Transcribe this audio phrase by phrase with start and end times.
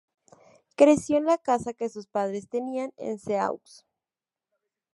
[0.77, 3.85] Creció en la casa que sus padres tenían en Sceaux.